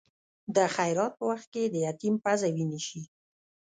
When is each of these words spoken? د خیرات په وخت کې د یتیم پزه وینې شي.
د 0.55 0.57
خیرات 0.75 1.13
په 1.19 1.23
وخت 1.31 1.47
کې 1.53 1.63
د 1.67 1.75
یتیم 1.87 2.15
پزه 2.23 2.47
وینې 2.55 2.79
شي. 2.87 3.01